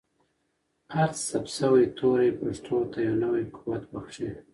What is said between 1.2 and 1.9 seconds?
ثبت شوی